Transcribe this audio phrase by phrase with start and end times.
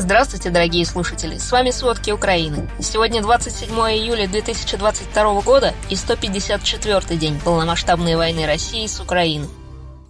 [0.00, 1.36] Здравствуйте, дорогие слушатели!
[1.36, 2.70] С вами «Сводки Украины».
[2.80, 9.50] Сегодня 27 июля 2022 года и 154 день полномасштабной войны России с Украиной.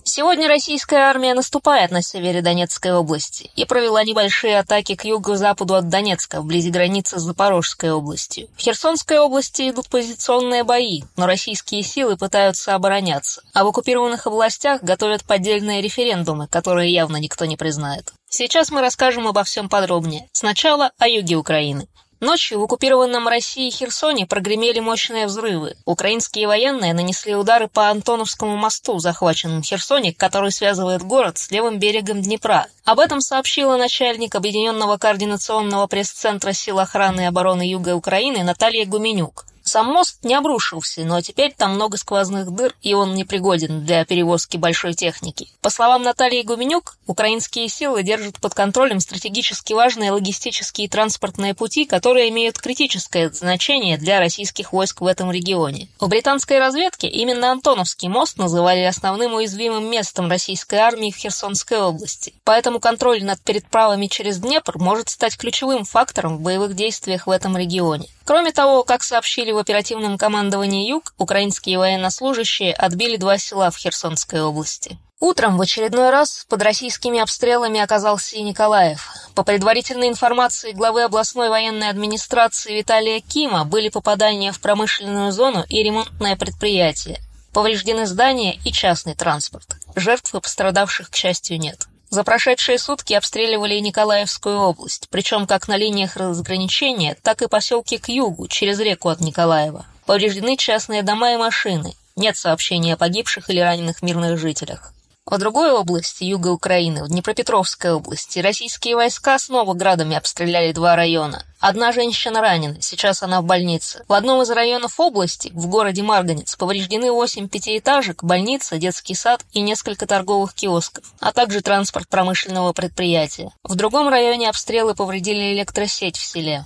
[0.04, 5.88] Сегодня российская армия наступает на севере Донецкой области и провела небольшие атаки к юго-западу от
[5.88, 8.46] Донецка, вблизи границы с Запорожской областью.
[8.56, 14.84] В Херсонской области идут позиционные бои, но российские силы пытаются обороняться, а в оккупированных областях
[14.84, 18.12] готовят поддельные референдумы, которые явно никто не признает.
[18.32, 20.28] Сейчас мы расскажем обо всем подробнее.
[20.32, 21.88] Сначала о юге Украины.
[22.20, 25.74] Ночью в оккупированном России Херсоне прогремели мощные взрывы.
[25.84, 31.80] Украинские военные нанесли удары по Антоновскому мосту, захваченном в Херсоне, который связывает город с левым
[31.80, 32.68] берегом Днепра.
[32.84, 39.44] Об этом сообщила начальник Объединенного координационного пресс-центра сил охраны и обороны Юга Украины Наталья Гуменюк.
[39.70, 44.56] Сам мост не обрушился, но теперь там много сквозных дыр, и он непригоден для перевозки
[44.56, 45.46] большой техники.
[45.60, 51.84] По словам Натальи Гуменюк, украинские силы держат под контролем стратегически важные логистические и транспортные пути,
[51.84, 55.88] которые имеют критическое значение для российских войск в этом регионе.
[56.00, 62.34] У британской разведки именно Антоновский мост называли основным уязвимым местом российской армии в Херсонской области.
[62.42, 67.56] Поэтому контроль над передправами через Днепр может стать ключевым фактором в боевых действиях в этом
[67.56, 68.08] регионе.
[68.30, 74.40] Кроме того, как сообщили в оперативном командовании «Юг», украинские военнослужащие отбили два села в Херсонской
[74.40, 74.98] области.
[75.18, 79.08] Утром в очередной раз под российскими обстрелами оказался и Николаев.
[79.34, 85.82] По предварительной информации главы областной военной администрации Виталия Кима были попадания в промышленную зону и
[85.82, 87.18] ремонтное предприятие.
[87.52, 89.74] Повреждены здания и частный транспорт.
[89.96, 91.88] Жертв и пострадавших, к счастью, нет.
[92.10, 98.08] За прошедшие сутки обстреливали Николаевскую область, причем как на линиях разграничения, так и поселки к
[98.08, 99.86] югу, через реку от Николаева.
[100.06, 101.94] Повреждены частные дома и машины.
[102.16, 104.92] Нет сообщений о погибших или раненых мирных жителях.
[105.30, 111.44] В другой области, юга Украины, в Днепропетровской области, российские войска снова градами обстреляли два района.
[111.60, 114.02] Одна женщина ранена, сейчас она в больнице.
[114.08, 119.60] В одном из районов области, в городе Марганец, повреждены 8 пятиэтажек, больница, детский сад и
[119.60, 123.52] несколько торговых киосков, а также транспорт промышленного предприятия.
[123.62, 126.64] В другом районе обстрелы повредили электросеть в селе.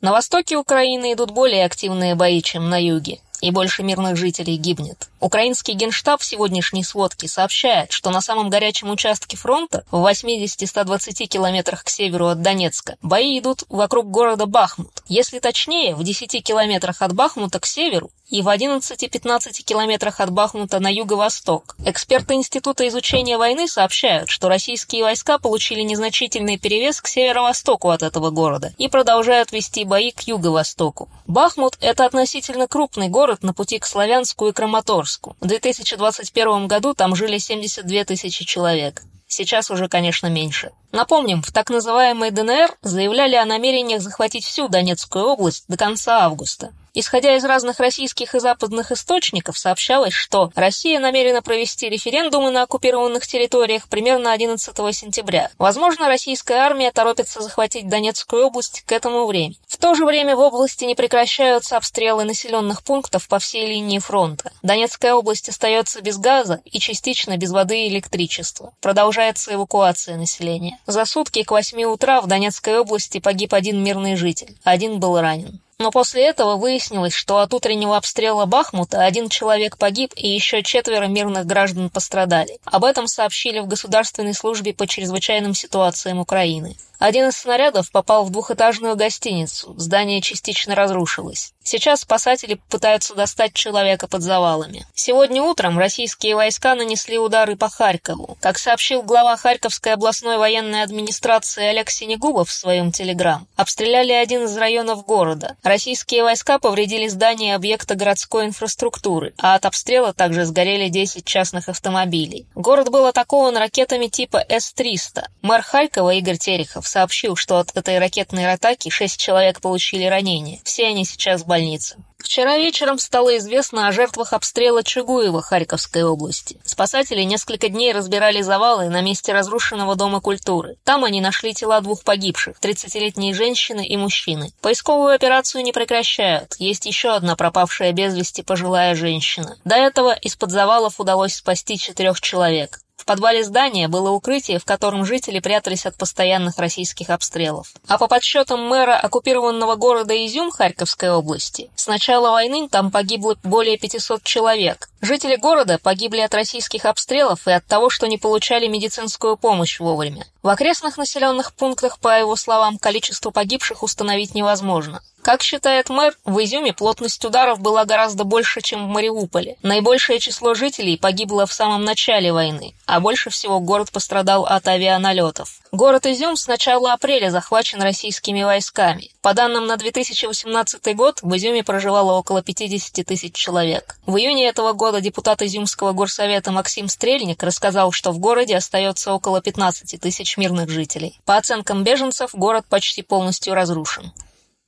[0.00, 5.08] На востоке Украины идут более активные бои, чем на юге и больше мирных жителей гибнет.
[5.20, 11.84] Украинский генштаб в сегодняшней сводке сообщает, что на самом горячем участке фронта, в 80-120 километрах
[11.84, 15.02] к северу от Донецка, бои идут вокруг города Бахмут.
[15.08, 20.80] Если точнее, в 10 километрах от Бахмута к северу и в 11-15 километрах от Бахмута
[20.80, 21.76] на юго-восток.
[21.84, 28.30] Эксперты Института изучения войны сообщают, что российские войска получили незначительный перевес к северо-востоку от этого
[28.30, 31.10] города и продолжают вести бои к юго-востоку.
[31.26, 35.36] Бахмут– это относительно крупный город на пути к Славянску и Краматорску.
[35.40, 39.02] В 2021 году там жили 72 тысячи человек.
[39.26, 40.72] Сейчас уже, конечно, меньше.
[40.92, 46.74] Напомним, в так называемой ДНР заявляли о намерениях захватить всю Донецкую область до конца августа.
[46.94, 53.26] Исходя из разных российских и западных источников, сообщалось, что Россия намерена провести референдумы на оккупированных
[53.26, 55.50] территориях примерно 11 сентября.
[55.56, 59.56] Возможно, российская армия торопится захватить Донецкую область к этому времени.
[59.66, 64.52] В то же время в области не прекращаются обстрелы населенных пунктов по всей линии фронта.
[64.62, 68.74] Донецкая область остается без газа и частично без воды и электричества.
[68.82, 70.78] Продолжается эвакуация населения.
[70.86, 75.62] За сутки к 8 утра в Донецкой области погиб один мирный житель, один был ранен.
[75.82, 81.06] Но после этого выяснилось, что от утреннего обстрела Бахмута один человек погиб и еще четверо
[81.06, 82.60] мирных граждан пострадали.
[82.64, 86.76] Об этом сообщили в Государственной службе по чрезвычайным ситуациям Украины.
[87.02, 91.52] Один из снарядов попал в двухэтажную гостиницу, здание частично разрушилось.
[91.64, 94.86] Сейчас спасатели пытаются достать человека под завалами.
[94.94, 98.36] Сегодня утром российские войска нанесли удары по Харькову.
[98.40, 104.56] Как сообщил глава Харьковской областной военной администрации Олег Синегубов в своем телеграм, обстреляли один из
[104.56, 105.56] районов города.
[105.64, 112.46] Российские войска повредили здание объекта городской инфраструктуры, а от обстрела также сгорели 10 частных автомобилей.
[112.54, 115.26] Город был атакован ракетами типа С-300.
[115.42, 120.60] Мэр Харькова Игорь Терехов сообщил, что от этой ракетной атаки шесть человек получили ранения.
[120.64, 121.96] Все они сейчас в больнице.
[122.18, 126.60] Вчера вечером стало известно о жертвах обстрела Чугуева Харьковской области.
[126.64, 130.76] Спасатели несколько дней разбирали завалы на месте разрушенного Дома культуры.
[130.84, 134.52] Там они нашли тела двух погибших, 30-летней женщины и мужчины.
[134.60, 136.54] Поисковую операцию не прекращают.
[136.58, 139.56] Есть еще одна пропавшая без вести пожилая женщина.
[139.64, 142.81] До этого из-под завалов удалось спасти четырех человек.
[143.02, 147.72] В подвале здания было укрытие, в котором жители прятались от постоянных российских обстрелов.
[147.88, 153.76] А по подсчетам мэра оккупированного города Изюм Харьковской области, с начала войны там погибло более
[153.76, 154.88] 500 человек.
[155.02, 160.26] Жители города погибли от российских обстрелов и от того, что не получали медицинскую помощь вовремя.
[160.44, 165.02] В окрестных населенных пунктах, по его словам, количество погибших установить невозможно.
[165.22, 169.56] Как считает мэр, в Изюме плотность ударов была гораздо больше, чем в Мариуполе.
[169.62, 175.60] Наибольшее число жителей погибло в самом начале войны, а больше всего город пострадал от авианалетов.
[175.70, 179.12] Город Изюм с начала апреля захвачен российскими войсками.
[179.22, 183.96] По данным на 2018 год, в Изюме проживало около 50 тысяч человек.
[184.04, 189.40] В июне этого года депутат Изюмского горсовета Максим Стрельник рассказал, что в городе остается около
[189.40, 191.20] 15 тысяч мирных жителей.
[191.24, 194.12] По оценкам беженцев, город почти полностью разрушен.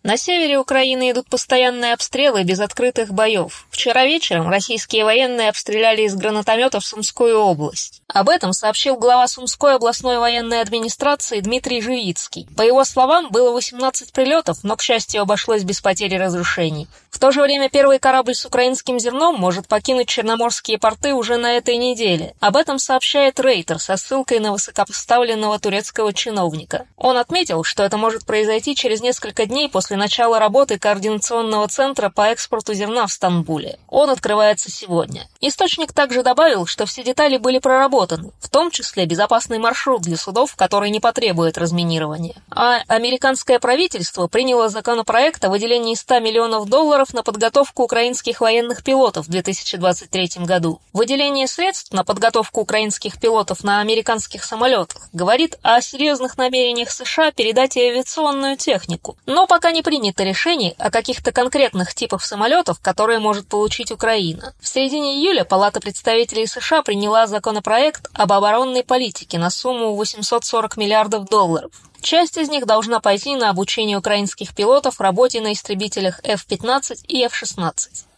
[0.06, 3.66] На севере Украины идут постоянные обстрелы без открытых боев.
[3.70, 8.02] Вчера вечером российские военные обстреляли из гранатометов Сумскую область.
[8.08, 12.46] Об этом сообщил глава Сумской областной военной администрации Дмитрий Живицкий.
[12.54, 16.86] По его словам, было 18 прилетов, но, к счастью, обошлось без потери разрушений.
[17.08, 21.52] В то же время первый корабль с украинским зерном может покинуть черноморские порты уже на
[21.52, 22.34] этой неделе.
[22.40, 26.86] Об этом сообщает Рейтер со ссылкой на высокопоставленного турецкого чиновника.
[26.96, 32.08] Он отметил, что это может произойти через несколько дней после после начала работы Координационного центра
[32.08, 33.78] по экспорту зерна в Стамбуле.
[33.88, 35.28] Он открывается сегодня.
[35.40, 40.56] Источник также добавил, что все детали были проработаны, в том числе безопасный маршрут для судов,
[40.56, 42.34] который не потребует разминирования.
[42.50, 49.26] А американское правительство приняло законопроект о выделении 100 миллионов долларов на подготовку украинских военных пилотов
[49.26, 50.80] в 2023 году.
[50.92, 57.76] Выделение средств на подготовку украинских пилотов на американских самолетах говорит о серьезных намерениях США передать
[57.76, 63.92] авиационную технику, но пока не принято решений о каких-то конкретных типах самолетов, которые может получить
[63.92, 64.52] Украина.
[64.60, 71.26] В середине июля Палата представителей США приняла законопроект об оборонной политике на сумму 840 миллиардов
[71.26, 71.70] долларов.
[72.00, 78.13] Часть из них должна пойти на обучение украинских пилотов работе на истребителях F-15 и F-16.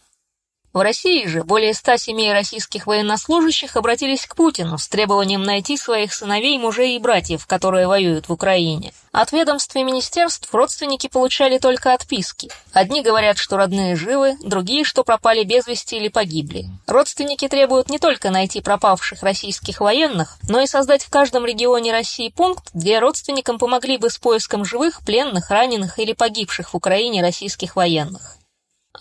[0.77, 6.13] В России же более ста семей российских военнослужащих обратились к Путину с требованием найти своих
[6.13, 8.93] сыновей, мужей и братьев, которые воюют в Украине.
[9.11, 12.51] От ведомств и министерств родственники получали только отписки.
[12.73, 16.65] Одни говорят, что родные живы, другие, что пропали без вести или погибли.
[16.85, 22.29] Родственники требуют не только найти пропавших российских военных, но и создать в каждом регионе России
[22.29, 27.75] пункт, где родственникам помогли бы с поиском живых, пленных, раненых или погибших в Украине российских
[27.75, 28.36] военных.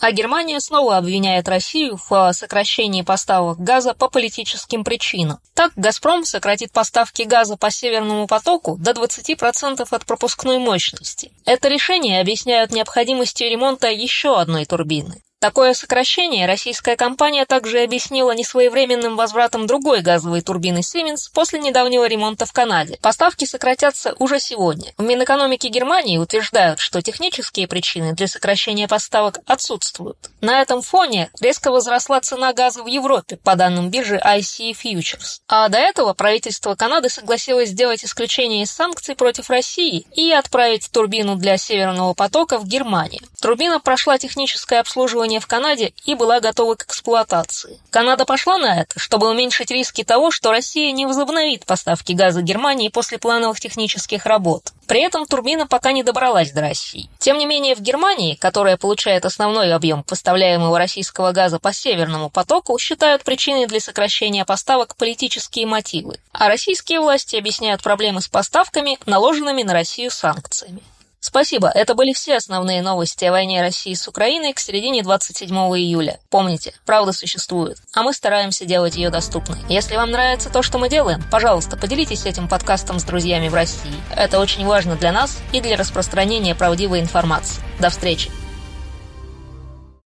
[0.00, 5.38] А Германия снова обвиняет Россию в сокращении поставок газа по политическим причинам.
[5.54, 11.32] Так, «Газпром» сократит поставки газа по «Северному потоку» до 20% от пропускной мощности.
[11.44, 15.22] Это решение объясняют необходимостью ремонта еще одной турбины.
[15.38, 22.46] Такое сокращение российская компания также объяснила несвоевременным возвратом другой газовой турбины Siemens после недавнего ремонта
[22.46, 22.98] в Канаде.
[23.02, 24.94] Поставки сократятся уже сегодня.
[24.96, 30.16] В Минэкономике Германии утверждают, что технические причины для сокращения поставок отсутствуют.
[30.40, 35.40] На этом фоне резко возросла цена газа в Европе, по данным биржи IC Futures.
[35.48, 41.36] А до этого правительство Канады согласилось сделать исключение из санкций против России и отправить турбину
[41.36, 43.20] для Северного потока в Германию.
[43.40, 47.78] Турбина прошла техническое обслуживание в Канаде и была готова к эксплуатации.
[47.90, 52.88] Канада пошла на это, чтобы уменьшить риски того, что Россия не возобновит поставки газа Германии
[52.88, 54.72] после плановых технических работ.
[54.86, 57.10] При этом турбина пока не добралась до России.
[57.18, 62.78] Тем не менее, в Германии, которая получает основной объем поставляемого российского газа по Северному потоку,
[62.78, 66.18] считают причиной для сокращения поставок политические мотивы.
[66.32, 70.82] А российские власти объясняют проблемы с поставками, наложенными на Россию санкциями.
[71.26, 76.20] Спасибо, это были все основные новости о войне России с Украиной к середине 27 июля.
[76.30, 79.58] Помните, правда существует, а мы стараемся делать ее доступной.
[79.68, 83.92] Если вам нравится то, что мы делаем, пожалуйста, поделитесь этим подкастом с друзьями в России.
[84.14, 87.60] Это очень важно для нас и для распространения правдивой информации.
[87.80, 88.30] До встречи!